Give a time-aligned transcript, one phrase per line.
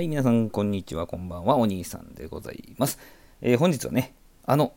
[0.00, 2.98] はい、皆さん、こんにちは、こんばんは、お兄さんでございます。
[3.42, 4.14] えー、本日はね、
[4.46, 4.72] あの、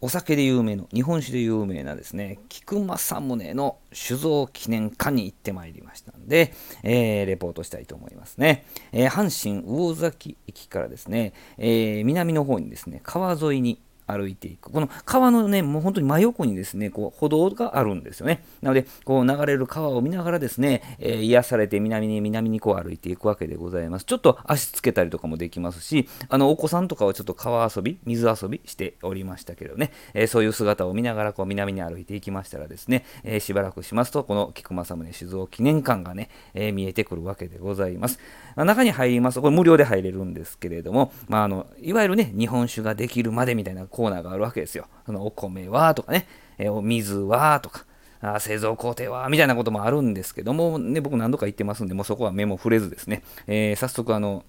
[0.00, 8.64] お酒で有名の、日本酒で有名なですね、菊正宗の酒造記念館に行ってまいりましたんで、えー、レポートしたいと思いますね。
[8.90, 14.70] えー、阪神魚崎駅からですね、え、南の方にですね、川沿いに歩いていく。
[14.70, 18.44] この川のね、もう本当に真横にですね、こう歩道があるんですよね。
[18.60, 24.04] なので、こう流れる川を見ながらですね、えー、癒されて南に南にこう歩いていくわけでございます。
[24.04, 38.18] ちょっと足つけたりとかもできますし、あのお子さんとかはちょっと川遊び、水遊びしておりましたけどね、えー、そういう姿を見ながらこう南に歩いていきましたらですね、えー、しばらくしますと、この菊正宗酒造記念館がね、え見えてくるわけでございます。
[38.56, 44.86] 中に入りますと、これ無料で入れるんですけれども、まあ、あのいわゆるね、日本酒ができるまでみたいなコーナーがあるわけですよ。
[45.06, 46.26] そのお米はとかね、
[46.58, 47.84] えお水はとか、
[48.20, 54.44] あ製造工程はみたいなこともあるんですけども、ね、僕何度か言ってますんで、もうそこは目も触れずですね、えー、早速あの、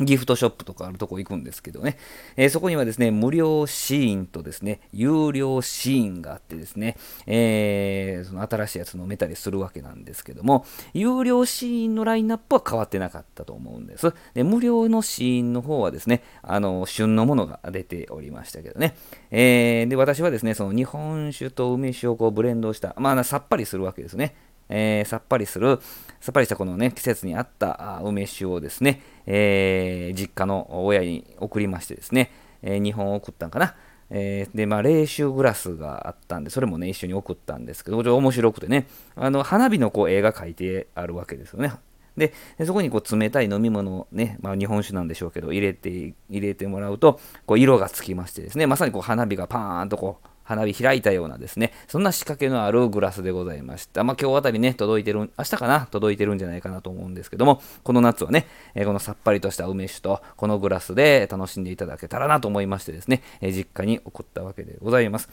[0.00, 1.98] ギフトショップとかあるとこ行くんですけどね、
[2.36, 14.12] えー、そこにはですね、無料シーンとですね、有料シーンがあってですね、えー、その新しいやつ飲めたりするわけなんですけども、有料シーンのラインナップは変わってなかったと思うんです。
[14.34, 18.96] で無料のシーンの方はですね、あの、旬のものが出ておりましたけどね、
[19.30, 24.34] えー、で、私はですね、その日本酒と梅酒をこうブレンドした、まあ、さっぱりするわけですね。
[24.70, 25.80] えー、さっぱりする、
[26.20, 32.30] さっぱりしたこのね、季節に合った梅酒をですね、えー、実家の親に送りましてですね、
[32.62, 33.74] えー、2本送ったんかな。
[34.10, 41.72] えー、で、まあ、冷酒グラスがあったんで、それもね、一緒に送ったんですけど、ちょ面白くてね、あの、花火のこう、絵が描いてあるわけですよね。
[42.16, 42.32] で、
[42.64, 54.02] そこにこう冷たい飲み物をね、まあ、日本酒なんでしょうけど、入れて、入れてもらうと、こう色がつきましてですね、まさにこう花火がパーンとこう、花火開いたようなですね、そんな仕掛けのあるグラスでございました。
[54.02, 65.28] まあ、今日あたりね、届いてる、明日かな、届いてるんじゃないかなと思うんですけども、この夏はね、えー、このさっぱりとした梅酒と、このグラスで楽しんでいただけたらなと思いましてですね、えー、実家に送ったわけでございます。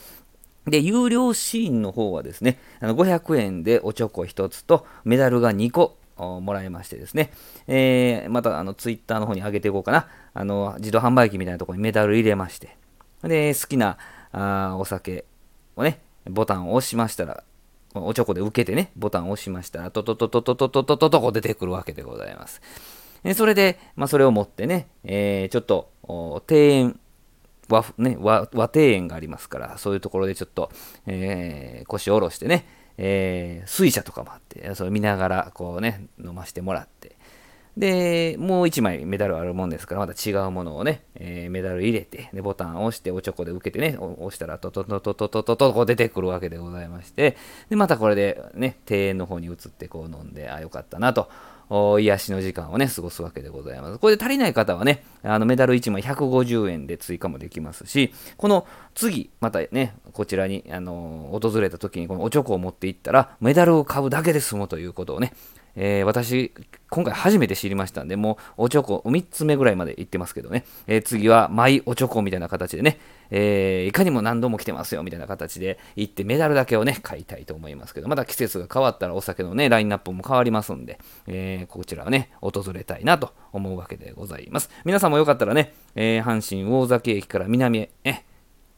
[0.67, 7.31] で、有料シーンの方はですね、あの500円でおちょこ1つとメダルが2個もらいましてですね、
[7.65, 12.77] えー、またあのツイッターの方に上げていこうかな、あの自動販売機みたいなところにメダル入れまして、
[13.23, 13.97] で、好きな
[14.37, 15.25] あお酒
[15.75, 17.43] をね、ボタンを押しましたら、
[17.93, 22.61] おちょこで受けてね、ボタンを押しましたら、トトトトトトトトトとこ出てくるわけでございます。
[23.23, 25.91] えそれで、まあ、それを持ってね、えー、ちょっと、
[26.49, 26.99] 庭園、
[27.69, 30.71] 和,、ね、和和庭園がありますから、そういうところでちょっと、
[31.05, 32.65] えー、腰を下ろしてね、
[32.97, 37.16] えー、水車とかもあって、それ見ながら、こうね、飲ましてもらって、
[37.77, 47.37] で、もう1枚メダルあるもんですから、また違うものをね、えー、メダル入れて、で、ボタンを押して、おちょこで受けてね、押したら、トトトトトトトトこう出てくるわけでございまして、
[47.69, 51.29] で、またこれでね、庭園の方に移ってこう飲んで、あ、よかったなと。
[51.69, 53.99] 癒しの時間をね、過ごすわけでございます。
[53.99, 65.33] これで足りない方はね、あのメダル1枚150円で追加もできますし、この次、またね、こちらに、あの訪れた時にこのおちょこを持っていったら、メダルを買うだけで済むということをね、
[65.77, 66.51] えー、私、
[66.89, 72.99] 今回初めて知りましたんで、もうおちょこ、3つ目ぐらいまで行ってますけどね、えー、次はマイおちょこみたいな形でね、
[73.29, 84.71] えー、いかにも何度も来てますよみたいな形で行ってメダルだけをね、買いたいと思いますけど、まだ季節が変わったらお酒のね、ラインナップも変わりますんで、えこちらはね、訪れたいなと思うわけでございます。
[84.83, 88.23] 皆さんもよかったらね、え阪神大崎駅から南へ、え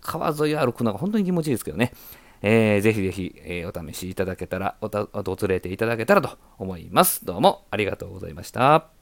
[0.01, 1.93] 川沿いを歩くのが本当に気持ちいいですけどね、
[2.41, 7.25] えー、ぜひぜひ、えー、お試しいただけたら、お訪れていただけたらと思います。
[7.25, 8.98] どうもありがとうございました。